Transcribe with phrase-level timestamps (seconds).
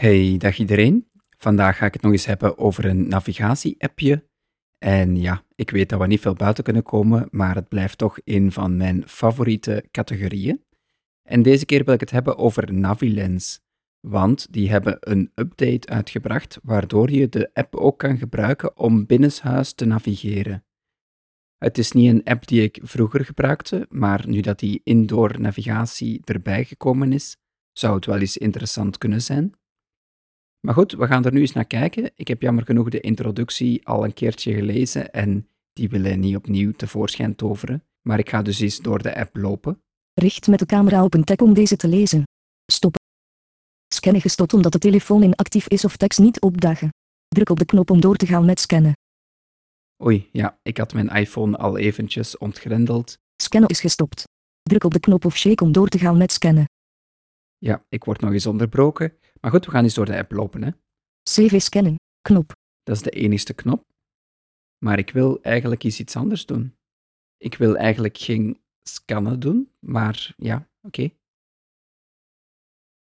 [0.00, 1.10] Hey, dag iedereen.
[1.36, 4.28] Vandaag ga ik het nog eens hebben over een navigatie-appje.
[4.78, 8.18] En ja, ik weet dat we niet veel buiten kunnen komen, maar het blijft toch
[8.24, 10.64] een van mijn favoriete categorieën.
[11.22, 13.60] En deze keer wil ik het hebben over Navilens,
[14.00, 19.72] want die hebben een update uitgebracht waardoor je de app ook kan gebruiken om binnenshuis
[19.72, 20.64] te navigeren.
[21.56, 26.20] Het is niet een app die ik vroeger gebruikte, maar nu dat die indoor navigatie
[26.24, 27.36] erbij gekomen is,
[27.72, 29.58] zou het wel eens interessant kunnen zijn.
[30.60, 32.10] Maar goed, we gaan er nu eens naar kijken.
[32.14, 36.72] Ik heb jammer genoeg de introductie al een keertje gelezen en die willen niet opnieuw
[36.72, 37.84] tevoorschijn toveren.
[38.02, 39.82] Maar ik ga dus eens door de app lopen.
[40.14, 42.22] Richt met de camera op een tag om deze te lezen.
[42.72, 43.00] Stoppen.
[43.94, 46.88] Scannen gestopt omdat de telefoon inactief is of tekst niet opdagen.
[47.28, 48.92] Druk op de knop om door te gaan met scannen.
[50.04, 53.18] Oei, ja, ik had mijn iPhone al eventjes ontgrendeld.
[53.36, 54.24] Scannen is gestopt.
[54.62, 56.64] Druk op de knop of shake om door te gaan met scannen.
[57.58, 59.12] Ja, ik word nog eens onderbroken.
[59.40, 60.62] Maar goed, we gaan eens door de app lopen.
[60.62, 60.70] Hè.
[61.22, 61.94] CV scannen.
[62.20, 62.52] Knop.
[62.82, 63.84] Dat is de enigste knop.
[64.84, 66.76] Maar ik wil eigenlijk eens iets anders doen.
[67.36, 71.10] Ik wil eigenlijk geen scannen doen, maar ja, oké.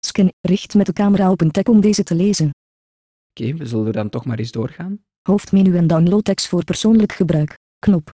[0.07, 0.33] Scan.
[0.41, 2.51] Richt met de camera op een tag om deze te lezen.
[3.31, 5.05] Oké, we zullen dan toch maar eens doorgaan.
[5.23, 7.55] Hoofdmenu en download tekst voor persoonlijk gebruik.
[7.79, 8.11] Knop.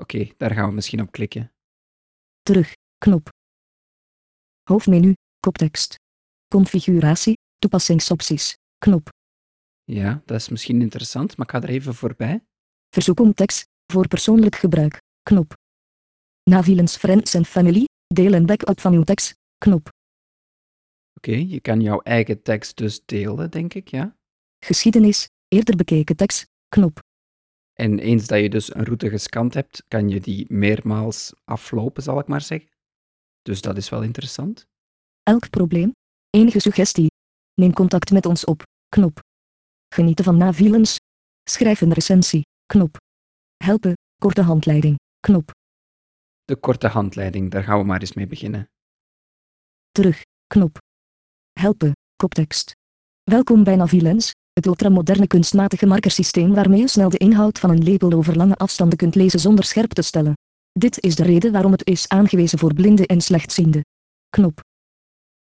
[0.00, 1.52] Oké, daar gaan we misschien op klikken.
[2.42, 2.72] Terug.
[2.98, 3.28] Knop.
[4.62, 5.12] Hoofdmenu.
[5.40, 5.94] Koptekst.
[6.48, 7.34] Configuratie.
[7.64, 8.56] Toepassingsopties.
[8.78, 9.08] Knop.
[9.84, 12.44] Ja, dat is misschien interessant, maar ik ga er even voorbij.
[12.90, 13.64] Verzoek om tekst.
[13.92, 15.00] Voor persoonlijk gebruik.
[15.22, 15.52] Knop.
[16.42, 17.84] Navilens Friends and Family.
[18.06, 19.34] Deel en backup van uw tekst.
[19.58, 19.88] Knop.
[21.14, 24.16] Oké, je kan jouw eigen tekst dus delen, denk ik, ja.
[24.64, 25.28] Geschiedenis.
[25.48, 26.46] Eerder bekeken tekst.
[26.68, 26.98] Knop.
[27.72, 32.18] En eens dat je dus een route gescand hebt, kan je die meermaals aflopen, zal
[32.18, 32.68] ik maar zeggen.
[33.42, 34.66] Dus dat is wel interessant.
[35.22, 35.92] Elk probleem.
[36.30, 37.12] Enige suggestie.
[37.54, 38.62] Neem contact met ons op.
[38.88, 39.18] Knop.
[39.94, 40.96] Genieten van Navilens.
[41.50, 42.42] Schrijf een recensie.
[42.66, 42.96] Knop.
[43.64, 43.92] Helpen.
[44.16, 44.98] Korte handleiding.
[45.20, 45.50] Knop.
[46.44, 48.68] De korte handleiding, daar gaan we maar eens mee beginnen.
[49.90, 50.22] Terug.
[50.46, 50.78] Knop.
[51.52, 51.92] Helpen.
[52.16, 52.72] Koptekst.
[53.22, 58.12] Welkom bij Navilens, het ultramoderne kunstmatige markersysteem waarmee je snel de inhoud van een label
[58.12, 60.32] over lange afstanden kunt lezen zonder scherp te stellen.
[60.72, 63.82] Dit is de reden waarom het is aangewezen voor blinden en slechtzienden.
[64.28, 64.60] Knop.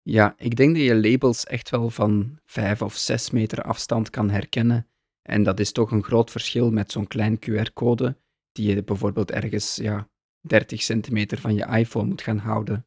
[0.02, 4.30] Ja, ik denk dat je labels echt wel van 5 of 6 meter afstand kan
[4.30, 4.88] herkennen.
[5.22, 8.18] En dat is toch een groot verschil met zo'n klein QR-code,
[8.52, 10.08] die je bijvoorbeeld ergens ja,
[10.40, 12.86] 30 centimeter van je iPhone moet gaan houden.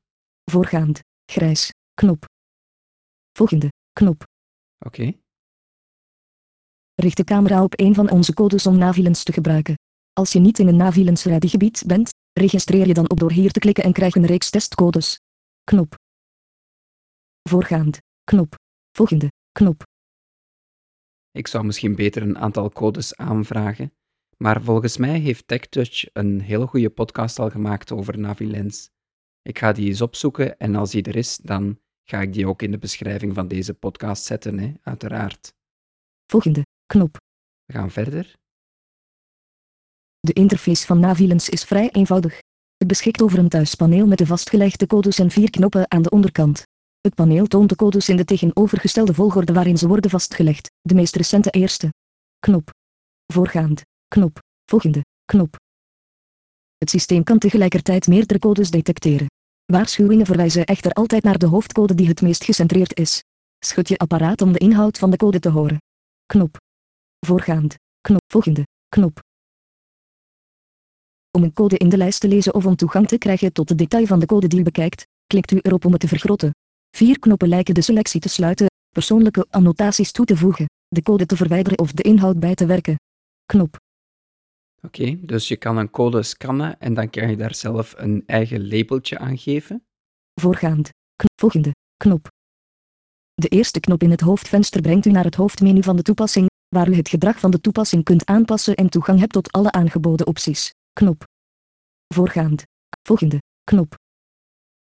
[0.51, 1.00] Voorgaand.
[1.31, 1.72] Grijs.
[1.94, 2.25] Knop.
[3.31, 3.72] Volgende.
[3.94, 4.24] Knop.
[4.85, 5.13] Oké,
[6.95, 9.74] Richt de camera op een van onze codes om Navilens te gebruiken.
[10.13, 13.59] Als je niet in een Navilens gebied bent, registreer je dan op door hier te
[13.59, 15.19] klikken en krijg een reeks testcodes.
[15.63, 15.95] Knop.
[17.50, 17.98] Voorgaand.
[18.24, 18.56] Knop.
[18.92, 19.31] Volgende.
[19.52, 19.84] Knop.
[21.31, 23.94] ik zou misschien beter een aantal codes aanvragen.
[24.38, 28.90] Maar volgens mij heeft TechTouch een hele goede podcast al gemaakt over Navilens.
[29.42, 32.62] Ik ga die eens opzoeken en als die er is, dan ga ik die ook
[32.62, 35.54] in de beschrijving van deze podcast zetten, hè, uiteraard.
[36.25, 36.62] Volgende.
[36.86, 37.18] Knop.
[37.66, 38.34] We gaan verder.
[40.20, 42.40] De interface van Navilens is vrij eenvoudig.
[42.78, 46.64] Het beschikt over een thuispaneel met de vastgelegde codes en vier knoppen aan de onderkant.
[47.03, 51.16] Het paneel toont de codes in de tegenovergestelde volgorde waarin ze worden vastgelegd, de meest
[51.16, 51.94] recente eerste.
[52.40, 52.69] Knop.
[53.34, 53.81] Voorgaand.
[54.08, 54.40] Knop.
[54.66, 55.06] Volgende.
[55.25, 55.56] Knop.
[56.78, 59.28] Het systeem kan tegelijkertijd meerdere codes detecteren.
[59.66, 63.24] Waarschuwingen verwijzen echter altijd naar de hoofdcode die het meest gecentreerd is.
[63.59, 65.78] Schud je apparaat om de inhoud van de code te horen.
[66.25, 66.58] Knop.
[67.19, 67.75] Voorgaand.
[68.02, 68.24] Knop.
[68.28, 68.68] Volgende.
[68.90, 69.19] Knop.
[71.31, 73.75] Om een code in de lijst te lezen of om toegang te krijgen tot de
[73.75, 76.52] detail van de code die u bekijkt, klikt u erop om het te vergroten.
[76.96, 81.36] Vier knoppen lijken de selectie te sluiten, persoonlijke annotaties toe te voegen, de code te
[81.36, 82.96] verwijderen of de inhoud bij te werken.
[83.46, 83.78] Knop.
[84.81, 88.68] Oké, dus je kan een code scannen en dan kan je daar zelf een eigen
[88.68, 89.86] labeltje aan geven.
[90.42, 90.90] Voorgaand.
[91.16, 91.40] Knop.
[91.40, 91.72] Volgende.
[91.98, 92.28] Knop.
[93.34, 96.89] De eerste knop in het hoofdvenster brengt u naar het hoofdmenu van de toepassing, waar
[96.89, 100.74] u het gedrag van de toepassing kunt aanpassen en toegang hebt tot alle aangeboden opties.
[100.94, 101.24] Knop.
[102.13, 102.63] Voorgaand.
[103.07, 103.38] Volgende.
[103.63, 104.01] Knop.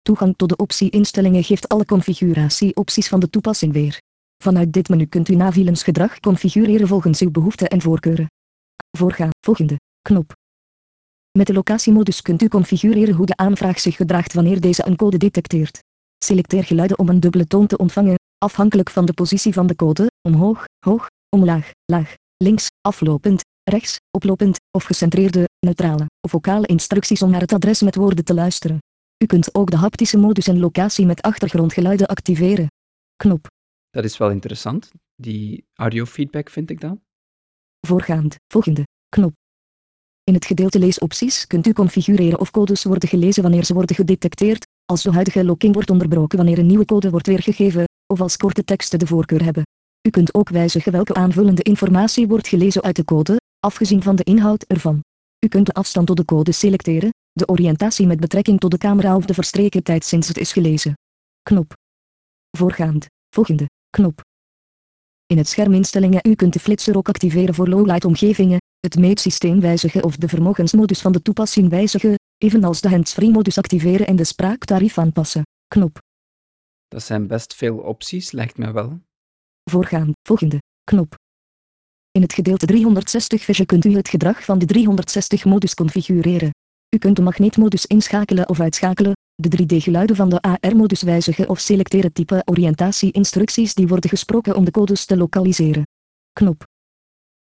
[0.07, 4.01] Toegang tot de optie instellingen geeft alle configuratieopties van de toepassing weer.
[4.43, 8.27] Vanuit dit menu kunt u Navilens gedrag configureren volgens uw behoeften en voorkeuren.
[8.97, 9.31] Voorgaan.
[9.41, 9.81] Volgende.
[10.03, 10.33] Knop.
[11.39, 15.17] Met de locatiemodus kunt u configureren hoe de aanvraag zich gedraagt wanneer deze een code
[15.17, 15.79] detecteert.
[16.25, 20.11] Selecteer geluiden om een dubbele toon te ontvangen, afhankelijk van de positie van de code,
[20.29, 27.31] omhoog, hoog, omlaag, laag, links, aflopend, rechts, oplopend, of gecentreerde, neutrale, of vocale instructies om
[27.31, 28.79] naar het adres met woorden te luisteren.
[29.25, 32.67] U kunt ook de haptische modus en locatie met achtergrondgeluiden activeren.
[33.17, 33.47] Knop.
[33.91, 34.91] dat is wel interessant.
[35.15, 37.01] Die audiofeedback vind ik dan.
[37.87, 39.33] Voorgaand, volgende, knop.
[40.25, 44.67] In het gedeelte leesopties kunt u configureren of codes worden gelezen wanneer ze worden gedetecteerd,
[44.85, 48.65] als de huidige locking wordt onderbroken wanneer een nieuwe code wordt weergegeven, of als korte
[48.65, 49.63] teksten de voorkeur hebben.
[50.07, 54.25] U kunt ook wijzigen welke aanvullende informatie wordt gelezen uit de code, afgezien van de
[54.25, 55.01] inhoud ervan.
[55.45, 59.17] U kunt de afstand tot de code selecteren, de oriëntatie met betrekking tot de camera
[59.17, 60.95] of de verstreken tijd sinds het is gelezen.
[61.43, 61.73] Knop.
[62.57, 63.07] Voorgaand.
[63.35, 63.69] Volgende.
[63.91, 64.21] Knop.
[65.27, 70.05] In het scherminstellingen u kunt de flitser ook activeren voor lowlight omgevingen, het meetsysteem wijzigen
[70.05, 74.99] of de vermogensmodus van de toepassing wijzigen, evenals de hands-free modus activeren en de spraaktarief
[74.99, 75.43] aanpassen.
[75.69, 75.99] Knop.
[76.89, 79.01] Dat zijn best veel opties, lijkt me wel.
[79.71, 80.13] Voorgaan.
[80.23, 80.59] Volgende.
[80.85, 81.15] Knop.
[82.11, 86.51] In het gedeelte 360 Vision kunt u het gedrag van de 360 modus configureren.
[86.95, 92.13] U kunt de magneetmodus inschakelen of uitschakelen, de 3D-geluiden van de AR-modus wijzigen of selecteren
[92.13, 95.83] type oriëntatie-instructies die worden gesproken om de codes te lokaliseren.
[96.33, 96.65] Knop.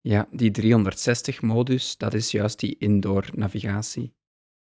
[0.01, 4.13] Ja, die 360-modus, dat is juist die indoor navigatie.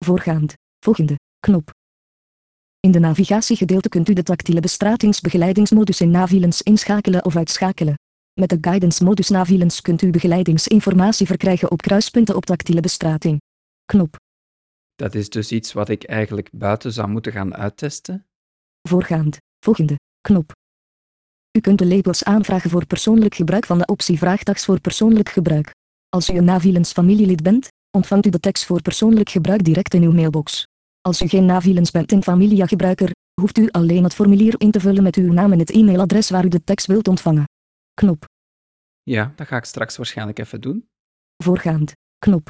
[0.05, 0.55] Voorgaand.
[0.85, 1.19] Volgende.
[1.41, 1.71] Knop.
[2.81, 7.95] In de navigatiegedeelte kunt u de tactiele bestratingsbegeleidingsmodus in Navilens inschakelen of uitschakelen.
[8.41, 13.41] Met de guidance modus Navilens kunt u begeleidingsinformatie verkrijgen op kruispunten op tactiele bestrating.
[13.85, 14.17] Knop.
[14.95, 18.27] Dat is dus iets wat ik eigenlijk buiten zou moeten gaan uittesten.
[18.89, 19.37] Voorgaand.
[19.65, 19.99] Volgende.
[20.21, 20.53] Knop.
[21.59, 25.71] U kunt de labels aanvragen voor persoonlijk gebruik van de optie Vraagtags voor persoonlijk gebruik.
[26.09, 30.03] Als u een Navilens familielid bent, ontvangt u de tekst voor persoonlijk gebruik direct in
[30.03, 30.67] uw mailbox.
[31.01, 33.11] Als u geen Navilens bent en Familia-gebruiker,
[33.41, 36.45] hoeft u alleen het formulier in te vullen met uw naam en het e-mailadres waar
[36.45, 37.45] u de tekst wilt ontvangen.
[37.95, 38.25] Knop.
[39.03, 40.89] Ja, dat ga ik straks waarschijnlijk even doen.
[41.45, 41.93] Voorgaand.
[42.19, 42.49] Knop.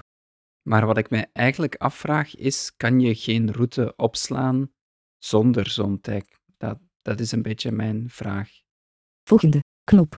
[0.69, 4.71] Maar wat ik mij eigenlijk afvraag is, kan je geen route opslaan
[5.19, 6.23] zonder zo'n tag?
[6.57, 8.51] Dat, dat is een beetje mijn vraag.
[9.29, 9.63] Volgende.
[9.85, 10.15] Knop.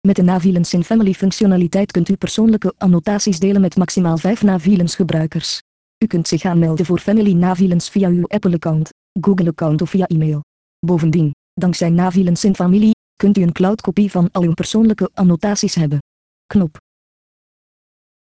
[0.00, 4.94] Met de Navilens in Family functionaliteit kunt u persoonlijke annotaties delen met maximaal 5 Navilens
[4.94, 5.60] gebruikers.
[6.04, 8.90] U kunt zich aanmelden voor Family Navilens via uw Apple-account,
[9.20, 10.40] Google-account of via e-mail.
[10.86, 15.98] Bovendien, dankzij Navilens in Familie, kunt u een cloudkopie van al uw persoonlijke annotaties hebben.
[16.46, 16.84] Knop.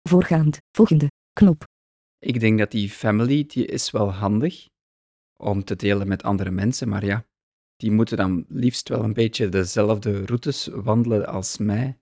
[0.09, 1.63] Voorgaand, volgende, knop.
[2.19, 4.65] Ik denk dat die family, die is wel handig
[5.37, 7.25] om te delen met andere mensen, maar ja,
[7.75, 11.99] die moeten dan liefst wel een beetje dezelfde routes wandelen als mij.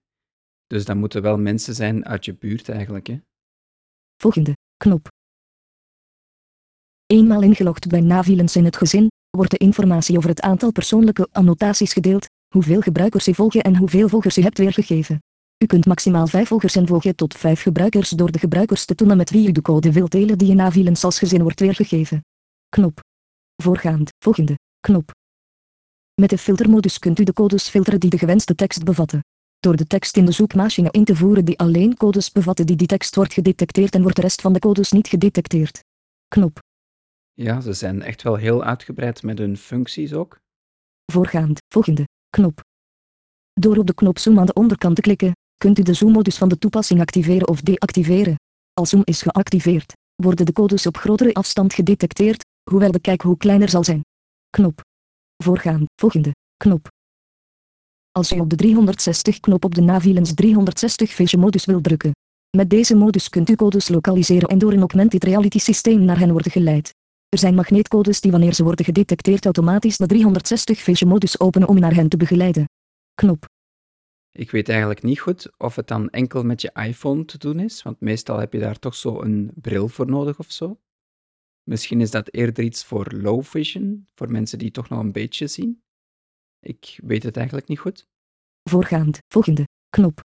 [0.68, 3.20] Dus dat moeten wel mensen zijn uit je buurt eigenlijk, hè?
[4.22, 5.08] Volgende, knop.
[7.06, 11.94] Eenmaal ingelogd bij Navilens in het gezin, wordt de informatie over het aantal persoonlijke annotaties
[11.94, 15.20] gedeeld, hoeveel gebruikers u volgen en hoeveel volgers u hebt weergegeven.
[15.64, 19.18] U kunt maximaal 5 volgers en volgen tot 5 gebruikers door de gebruikers te tonen
[19.18, 22.26] met wie u de code wilt delen die in Navilens als gezin wordt weergegeven.
[22.70, 23.00] Knop.
[23.64, 25.12] Voorgaand, volgende, knop.
[26.22, 29.20] Met de filtermodus kunt u de codes filteren die de gewenste tekst bevatten.
[29.60, 32.88] Door de tekst in de zoekmachine in te voeren die alleen codes bevatten die die
[32.88, 35.84] tekst wordt gedetecteerd en wordt de rest van de codes niet gedetecteerd.
[36.28, 36.60] Knop.
[37.34, 40.40] Ja, ze zijn echt wel heel uitgebreid met hun functies ook.
[41.12, 42.62] Voorgaand, volgende, knop.
[43.54, 46.50] Door op de knop Zoom aan de onderkant te klikken, kunt u de zoommodus van
[46.50, 48.36] de toepassing activeren of deactiveren.
[48.74, 53.70] Als zoom is geactiveerd, worden de codes op grotere afstand gedetecteerd, hoewel de kijkhoek kleiner
[53.70, 54.02] zal zijn.
[54.50, 54.82] Knop.
[55.44, 56.88] Voorgaan, volgende, knop.
[58.12, 62.12] Als u op de 360-knop op de Navilens 360 Vision modus wilt drukken.
[62.58, 66.32] Met deze modus kunt u codes lokaliseren en door een augmented reality systeem naar hen
[66.32, 66.94] worden geleid.
[67.30, 71.80] Er zijn magneetcodes die wanneer ze worden gedetecteerd automatisch de 360 Vision modus openen om
[71.80, 72.66] naar hen te begeleiden.
[73.14, 73.46] Knop.
[74.32, 77.84] Ik weet eigenlijk niet goed of het dan enkel met je iPhone te doen is,
[77.84, 80.80] want meestal heb je daar toch zo een bril voor nodig of zo.
[81.64, 85.48] Misschien is dat eerder iets voor low vision, voor mensen die toch nog een beetje
[85.48, 85.82] zien.
[86.60, 88.08] Ik weet het eigenlijk niet goed.
[88.70, 90.22] Voorgaand, volgende, knop.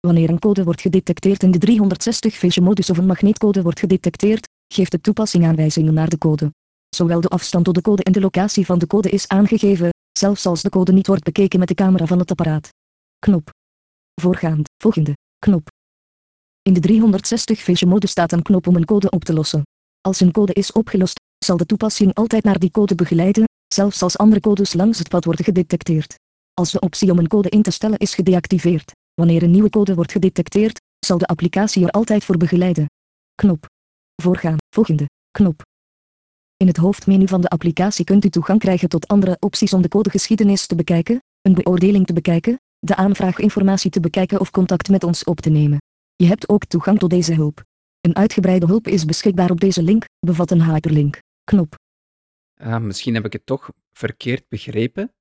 [0.00, 4.48] Wanneer een code wordt gedetecteerd in de 360 Vision modus of een magneetcode wordt gedetecteerd,
[4.72, 6.52] geeft de toepassing aanwijzingen naar de code.
[6.88, 10.46] Zowel de afstand tot de code en de locatie van de code is aangegeven, zelfs
[10.46, 12.68] als de code niet wordt bekeken met de camera van het apparaat.
[13.24, 13.50] Knop.
[14.20, 15.68] Voorgaand, volgende, knop.
[16.62, 19.62] In de 360 Vision mode staat een knop om een code op te lossen.
[20.00, 24.18] Als een code is opgelost, zal de toepassing altijd naar die code begeleiden, zelfs als
[24.18, 26.14] andere codes langs het pad worden gedetecteerd.
[26.54, 29.94] Als de optie om een code in te stellen is gedeactiveerd, wanneer een nieuwe code
[29.94, 32.86] wordt gedetecteerd, zal de applicatie er altijd voor begeleiden.
[33.34, 33.66] Knop.
[34.22, 35.62] Voorgaan, volgende, knop.
[36.56, 39.88] In het hoofdmenu van de applicatie kunt u toegang krijgen tot andere opties om de
[39.88, 45.24] codegeschiedenis te bekijken, een beoordeling te bekijken, de aanvraaginformatie te bekijken of contact met ons
[45.24, 45.78] op te nemen.
[46.16, 47.62] Je hebt ook toegang tot deze hulp.
[48.00, 51.18] Een uitgebreide hulp is beschikbaar op deze link, bevat een hyperlink.
[51.44, 51.74] Knop.
[52.54, 55.14] Ah, misschien heb ik het toch verkeerd begrepen.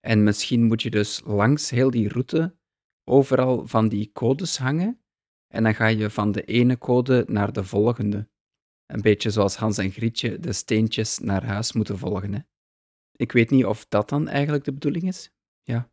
[0.00, 2.56] En misschien moet je dus langs heel die route
[3.04, 5.02] overal van die codes hangen.
[5.54, 8.28] En dan ga je van de ene code naar de volgende.
[8.86, 12.32] Een beetje zoals Hans en Grietje de steentjes naar huis moeten volgen.
[12.32, 12.40] Hè?
[13.12, 15.30] Ik weet niet of dat dan eigenlijk de bedoeling is.
[15.62, 15.90] Ja.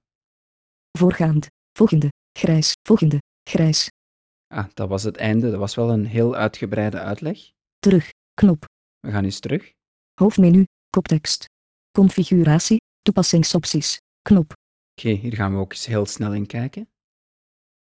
[0.97, 1.47] Voorgaand.
[1.77, 2.09] Volgende.
[2.39, 2.73] Grijs.
[2.87, 3.17] Volgende.
[3.49, 3.89] Grijs.
[4.47, 5.49] Ah, dat was het einde.
[5.49, 7.51] Dat was wel een heel uitgebreide uitleg.
[7.79, 8.09] Terug.
[8.33, 8.65] Knop.
[8.99, 9.71] We gaan eens terug.
[10.13, 10.63] Hoofdmenu.
[10.89, 11.45] Koptekst.
[11.91, 12.77] Configuratie.
[13.01, 13.97] Toepassingsopties.
[14.21, 14.53] Knop.
[14.99, 16.89] Oké, hier gaan we ook eens heel snel in kijken.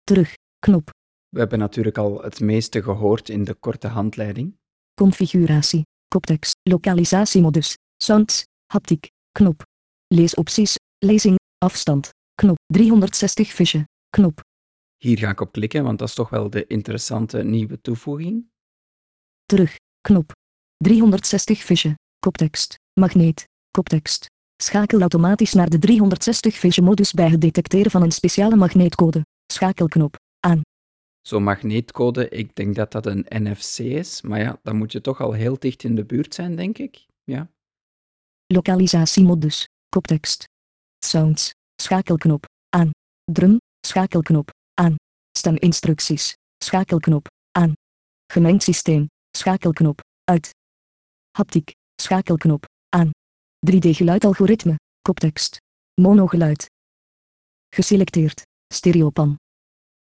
[0.02, 0.34] Terug.
[0.58, 0.90] Knop.
[1.28, 4.56] We hebben natuurlijk al het meeste gehoord in de korte handleiding.
[4.94, 5.82] Configuratie.
[6.08, 6.54] Koptekst.
[6.62, 7.74] Lokalisatiemodus.
[7.96, 8.42] Sounds.
[8.72, 9.08] Haptiek.
[9.32, 9.62] Knop.
[10.06, 10.76] Leesopties.
[10.98, 11.36] Lezing.
[11.58, 12.10] Afstand.
[12.34, 12.56] Knop.
[12.66, 13.88] 360 visje.
[14.10, 14.40] Knop.
[14.96, 18.50] Hier ga ik op klikken, want dat is toch wel de interessante nieuwe toevoeging.
[19.44, 19.76] Terug.
[20.00, 20.32] Knop.
[20.76, 21.94] 360 visje.
[22.18, 22.74] Koptekst.
[23.00, 23.44] Magneet.
[23.70, 24.26] Koptekst.
[24.62, 29.26] Schakel automatisch naar de 360 vision modus bij het detecteren van een speciale magneetcode.
[29.52, 30.16] Schakelknop.
[30.40, 30.60] Aan.
[31.20, 35.20] Zo'n magneetcode, ik denk dat dat een NFC is, maar ja, dan moet je toch
[35.20, 37.06] al heel dicht in de buurt zijn, denk ik.
[37.24, 37.50] Ja.
[38.46, 39.68] Lokalisatiemodus.
[39.88, 40.44] Koptekst.
[40.98, 41.52] Sounds.
[41.82, 42.46] Schakelknop.
[42.68, 42.90] Aan.
[43.32, 43.58] Drum.
[43.86, 44.50] Schakelknop.
[44.74, 44.96] Aan.
[45.38, 46.34] Steminstructies.
[46.64, 47.26] Schakelknop.
[47.50, 47.72] Aan.
[48.32, 49.06] Gemengd systeem.
[49.36, 50.00] Schakelknop.
[50.24, 50.50] Uit.
[51.30, 51.72] Haptiek.
[52.02, 52.66] Schakelknop.
[52.88, 53.10] Aan.
[53.70, 54.74] 3D-geluidalgoritme.
[55.02, 55.56] Koptekst.
[56.00, 56.70] Monogeluid.
[57.68, 58.42] Geselecteerd.
[58.74, 59.36] Stereopan.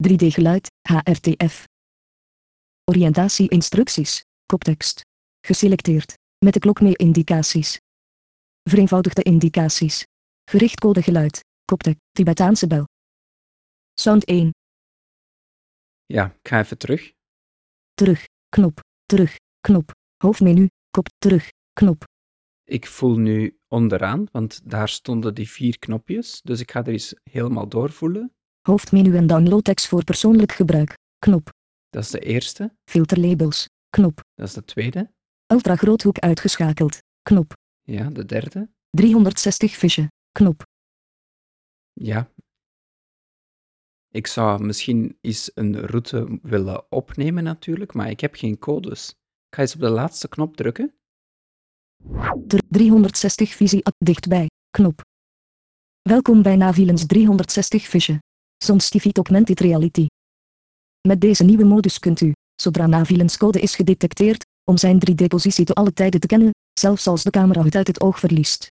[0.08, 0.68] 3D-geluid.
[0.82, 1.66] HRTF.
[2.92, 4.24] Oriëntatie-instructies.
[4.46, 5.02] Koptekst.
[5.42, 6.14] Geselecteerd.
[6.46, 7.80] Met de klok mee indicaties.
[8.70, 10.06] Vereenvoudigde indicaties.
[10.52, 11.48] Gerichtcode geluid.
[11.70, 12.02] Koptekst.
[12.12, 12.86] Tibetaanse bel.
[13.94, 14.52] Sound 1.
[16.06, 17.12] Ja, ik ga even terug.
[17.94, 18.26] Terug.
[18.50, 18.80] Knop.
[19.06, 19.36] Terug.
[19.62, 19.92] Knop.
[20.24, 20.68] Hoofdmenu.
[20.92, 21.08] Kop.
[21.18, 21.50] Terug.
[21.74, 22.04] Knop.
[22.64, 27.14] Ik voel nu onderaan, want daar stonden die vier knopjes, dus ik ga er eens
[27.24, 28.34] helemaal doorvoelen.
[28.62, 30.98] Hoofdmenu en downloadtekst voor persoonlijk gebruik.
[31.20, 31.50] Knop.
[31.90, 33.68] Dat is de eerste, Filterlabels.
[33.90, 34.22] Knop.
[34.36, 35.12] dat is de tweede,
[35.48, 36.98] Ultragroothoek uitgeschakeld.
[37.22, 37.54] Knop.
[37.82, 40.08] ja, de derde, 360 visje.
[40.32, 40.64] Knop.
[42.00, 42.32] Ja.
[44.12, 49.10] Ik zou misschien eens een route willen opnemen natuurlijk, maar ik heb geen codes.
[49.10, 50.94] Ik ga eens op de laatste knop drukken.
[52.48, 54.48] Dr- 360 visie dichtbij.
[54.70, 55.02] Knop.
[56.02, 58.22] Welkom bij Navilens 360 visje.
[58.64, 60.06] Sonstivit augmented reality.
[61.08, 65.74] Met deze nieuwe modus kunt u, zodra Navilens code is gedetecteerd, om zijn 3D-positie te
[65.74, 68.68] alle tijden te kennen, zelfs als de camera het uit het oog verliest.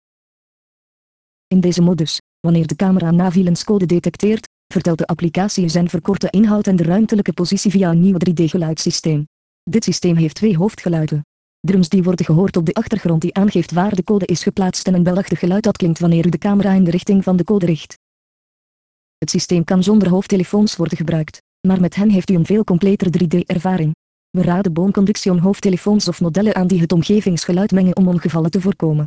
[1.47, 6.67] In deze modus, wanneer de camera Navilens code detecteert, vertelt de applicatie zijn verkorte inhoud
[6.67, 9.27] en de ruimtelijke positie via een nieuw 3D-geluidssysteem.
[9.63, 11.27] Dit systeem heeft twee hoofdgeluiden.
[11.61, 14.95] Drums die worden gehoord op de achtergrond die aangeeft waar de code is geplaatst en
[14.95, 17.67] een belachtig geluid dat klinkt wanneer u de camera in de richting van de code
[17.67, 17.99] richt.
[19.19, 23.09] Het systeem kan zonder hoofdtelefoons worden gebruikt, maar met hen heeft u een veel completer
[23.23, 23.91] 3D-ervaring.
[24.31, 29.07] We raden boomconduction hoofdtelefoons of modellen aan die het omgevingsgeluid mengen om ongevallen te voorkomen.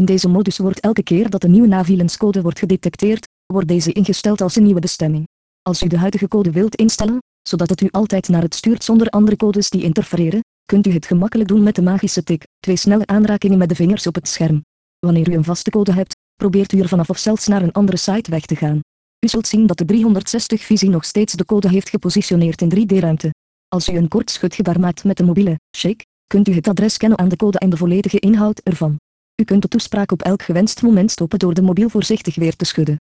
[0.00, 3.92] In deze modus wordt elke keer dat een nieuwe Navilens code wordt gedetecteerd, wordt deze
[3.92, 5.28] ingesteld als een nieuwe bestemming.
[5.62, 7.18] Als u de huidige code wilt instellen,
[7.48, 11.06] zodat het u altijd naar het stuurt zonder andere codes die interfereren, kunt u het
[11.06, 14.64] gemakkelijk doen met de magische tik, twee snelle aanrakingen met de vingers op het scherm.
[14.98, 17.96] Wanneer u een vaste code hebt, probeert u er vanaf of zelfs naar een andere
[17.96, 18.80] site weg te gaan.
[19.24, 23.30] U zult zien dat de 360-visie nog steeds de code heeft gepositioneerd in 3D-ruimte.
[23.68, 27.18] Als u een kort schudgebaar maakt met de mobiele shake, kunt u het adres kennen
[27.18, 28.96] aan de code en de volledige inhoud ervan.
[29.40, 32.64] U kunt de toespraak op elk gewenst moment stoppen door de mobiel voorzichtig weer te
[32.64, 32.96] schudden.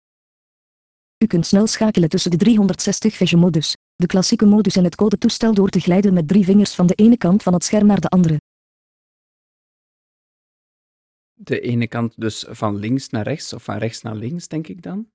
[1.25, 5.55] U kunt snel schakelen tussen de 360 vision modus, de klassieke modus en het codetoestel
[5.55, 8.09] door te glijden met drie vingers van de ene kant van het scherm naar de
[8.09, 8.37] andere.
[11.35, 14.83] De ene kant dus van links naar rechts, of van rechts naar links, denk ik
[14.83, 15.09] dan.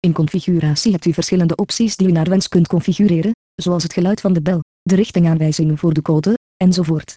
[0.00, 4.20] In configuratie hebt u verschillende opties die u naar wens kunt configureren, zoals het geluid
[4.20, 7.14] van de bel, de richtingaanwijzingen voor de code, enzovoort.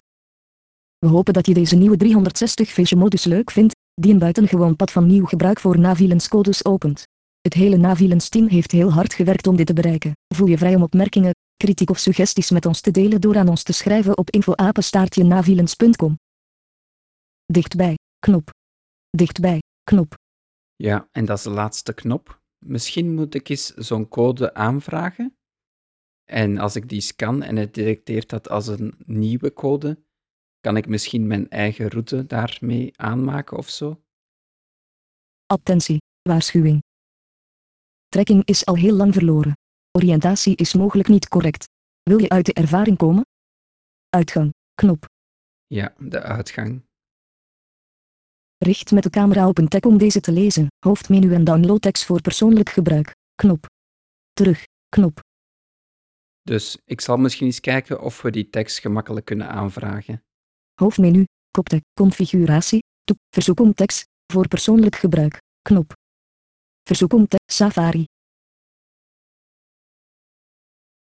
[1.06, 4.90] We hopen dat je deze nieuwe 360 vision modus leuk vindt, die een buitengewoon pad
[4.90, 7.04] van nieuw gebruik voor Navilens codes opent.
[7.40, 10.12] Het hele Navilens team heeft heel hard gewerkt om dit te bereiken.
[10.34, 13.62] Voel je vrij om opmerkingen, kritiek of suggesties met ons te delen door aan ons
[13.62, 16.18] te schrijven op info@navilens.com.
[17.44, 18.50] Dichtbij, knop.
[19.10, 20.14] Dichtbij, knop.
[20.76, 22.40] Ja, en dat is de laatste knop.
[22.58, 25.36] Misschien moet ik eens zo'n code aanvragen.
[26.24, 30.04] En als ik die scan en het detecteert dat als een nieuwe code,
[30.66, 34.02] kan ik misschien mijn eigen route daarmee aanmaken of zo.
[35.46, 36.82] Attentie, waarschuwing.
[38.08, 39.52] Trekking is al heel lang verloren.
[39.92, 41.64] Oriëntatie is mogelijk niet correct.
[42.02, 43.26] Wil je uit de ervaring komen?
[44.08, 45.04] Uitgang, knop.
[45.66, 46.82] Ja, de uitgang.
[48.58, 50.66] Richt met de camera op een tag om deze te lezen.
[50.78, 53.14] Hoofdmenu en download tekst voor persoonlijk gebruik.
[53.34, 53.66] Knop.
[54.32, 54.64] Terug.
[54.88, 55.20] Knop.
[56.42, 60.20] Dus ik zal misschien eens kijken of we die tekst gemakkelijk kunnen aanvragen.
[60.80, 61.24] Hoofdmenu.
[61.50, 61.82] Koptek.
[61.94, 62.82] Configuratie.
[63.04, 63.18] Toep.
[63.30, 64.04] Verzoek om tekst.
[64.32, 65.40] Voor persoonlijk gebruik.
[65.62, 65.92] Knop.
[66.82, 67.52] Verzoek om tekst.
[67.52, 68.04] Safari.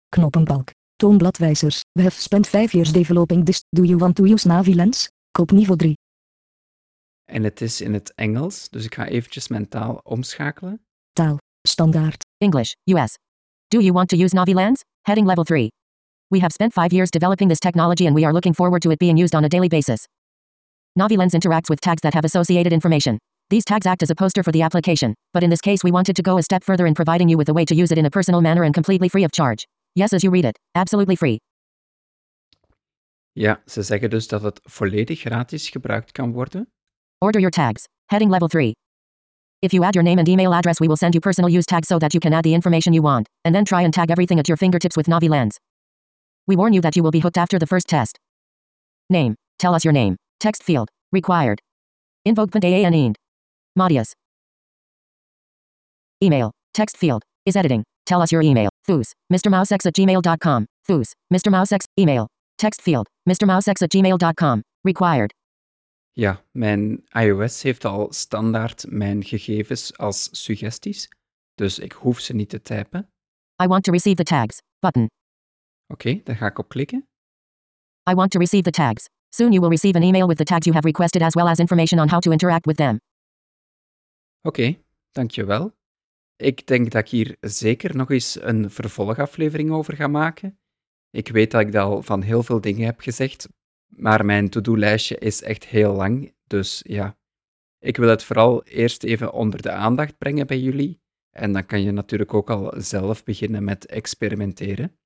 [0.08, 0.70] Knoppenbalk.
[0.96, 1.80] Toonbladwijzers.
[1.92, 3.62] We have spent 5 years developing this.
[3.68, 5.08] Do you want to use Navilens?
[5.30, 5.94] Koop niveau 3.
[7.24, 10.86] En het is in het Engels, dus ik ga eventjes mijn taal omschakelen.
[11.12, 11.38] Taal.
[11.68, 12.24] Standaard.
[12.38, 13.14] English, US.
[13.68, 14.80] Do you want to use Navilens?
[15.00, 15.68] Heading level 3.
[16.28, 18.98] We have spent five years developing this technology and we are looking forward to it
[18.98, 20.08] being used on a daily basis.
[20.98, 23.18] Navilens interacts with tags that have associated information.
[23.48, 26.16] These tags act as a poster for the application, but in this case we wanted
[26.16, 28.06] to go a step further in providing you with a way to use it in
[28.06, 29.68] a personal manner and completely free of charge.
[29.94, 31.38] Yes, as you read it, absolutely free.
[33.32, 36.72] Ja, ze zeggen dus dat het volledig gratis gebruikt kan worden.
[37.18, 37.84] Order your tags.
[38.06, 38.72] Heading level 3.
[39.60, 41.86] If you add your name and email address, we will send you personal use tags
[41.86, 44.38] so that you can add the information you want, and then try and tag everything
[44.38, 45.58] at your fingertips with Navi Lens.
[46.46, 48.18] We warn you that you will be hooked after the first test.
[49.10, 49.34] Name.
[49.58, 50.16] Tell us your name.
[50.38, 50.88] Text field.
[51.12, 51.60] Required.
[52.24, 53.16] Invoke.aan and.
[53.76, 54.12] Madius.
[56.22, 56.52] Email.
[56.72, 57.22] Text field.
[57.44, 57.84] Is editing.
[58.06, 58.70] Tell us your email.
[58.88, 59.12] Foos.
[59.32, 60.66] MrMouseX at gmail.com.
[60.88, 61.12] Foos.
[61.32, 61.50] Mr.
[61.50, 61.84] Mousex.
[61.98, 62.28] Email.
[62.58, 63.06] Text field.
[63.28, 63.46] Mr.
[63.46, 64.62] Mousex at gmail.com.
[64.84, 65.32] Required.
[66.12, 71.08] Ja, mijn iOS heeft al standaard mijn gegevens als suggesties,
[71.54, 73.10] dus ik hoef ze niet te typen.
[73.62, 74.58] I want to receive the tags.
[74.78, 75.06] Button.
[75.86, 77.08] Oké, daar ga ik op klikken.
[78.10, 79.08] I want to receive the tags.
[79.28, 81.58] Soon you will receive an email with the tags you have requested as well as
[81.58, 83.00] information on how to interact with them.
[84.42, 84.78] Oké,
[85.12, 85.74] dankjewel.
[86.36, 90.58] Ik denk dat ik hier zeker nog eens een vervolgaflevering over ga maken.
[91.10, 93.48] Ik weet dat ik dat al van heel veel dingen heb gezegd,
[93.86, 96.34] maar mijn to-do-lijstje is echt heel lang.
[96.46, 97.18] Dus ja,
[97.78, 101.00] ik wil het vooral eerst even onder de aandacht brengen bij jullie.
[101.30, 104.98] En dan kan je natuurlijk ook al zelf beginnen met experimenteren.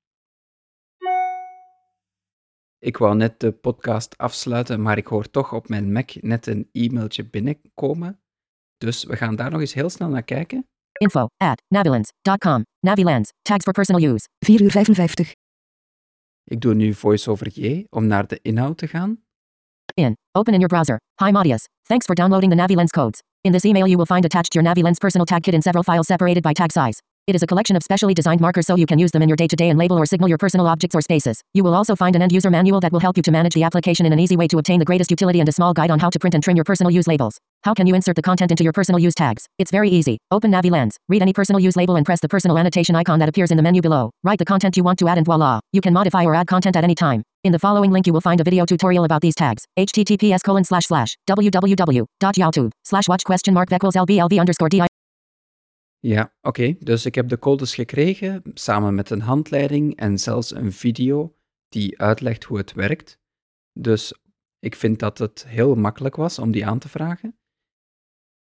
[2.83, 6.69] Ik wou net de podcast afsluiten, maar ik hoor toch op mijn Mac net een
[6.71, 8.19] e-mailtje binnenkomen.
[8.77, 10.67] Dus we gaan daar nog eens heel snel naar kijken.
[10.99, 12.65] Info at navilens.com.
[12.79, 13.31] Navilens.
[13.41, 14.27] Tags for personal use.
[14.39, 15.33] 4 uur 55.
[16.43, 19.23] Ik doe nu VoiceOver J om naar de inhoud te gaan.
[19.93, 20.17] In.
[20.31, 20.99] Open in your browser.
[21.23, 21.67] Hi Madius.
[21.81, 23.19] Thanks for downloading the NaviLens codes.
[23.41, 26.05] In this email you will find attached your NaviLens personal tag kit in several files
[26.05, 26.99] separated by tag size.
[27.27, 29.35] It is a collection of specially designed markers so you can use them in your
[29.35, 31.41] day-to-day and label or signal your personal objects or spaces.
[31.53, 34.07] You will also find an end-user manual that will help you to manage the application
[34.07, 36.09] in an easy way to obtain the greatest utility and a small guide on how
[36.09, 37.37] to print and trim your personal use labels.
[37.63, 39.45] How can you insert the content into your personal use tags?
[39.59, 40.17] It's very easy.
[40.31, 43.29] Open Navi NaviLens, read any personal use label and press the personal annotation icon that
[43.29, 44.09] appears in the menu below.
[44.23, 46.75] Write the content you want to add and voila, you can modify or add content
[46.75, 47.21] at any time.
[47.43, 49.65] In the following link you will find a video tutorial about these tags.
[49.77, 54.90] https colon slash slash www.youtube slash watch question mark equals underscore di
[56.01, 56.75] Ja, oké.
[56.79, 61.35] Dus ik heb de codes gekregen, samen met een handleiding en zelfs een video
[61.69, 63.19] die uitlegt hoe het werkt.
[63.79, 64.13] Dus
[64.59, 67.39] ik vind dat het heel makkelijk was om die aan te vragen.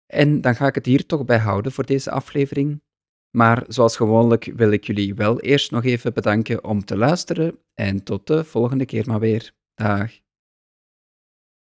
[0.05, 2.83] En dan ga ik het hier toch bij houden voor deze aflevering.
[3.37, 8.03] Maar zoals gewoonlijk wil ik jullie wel eerst nog even bedanken om te luisteren en
[8.03, 9.53] tot de volgende keer maar weer.
[9.73, 10.11] Dag.